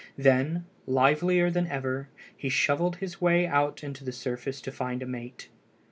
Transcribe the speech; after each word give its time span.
Then, 0.17 0.65
livelier 0.87 1.51
than 1.51 1.67
ever, 1.67 2.09
he 2.35 2.49
shovelled 2.49 2.95
his 2.95 3.21
way 3.21 3.45
out 3.45 3.77
to 3.77 3.91
the 4.03 4.11
surface 4.11 4.59
to 4.61 4.71
find 4.71 5.03
a 5.03 5.05
mate. 5.05 5.49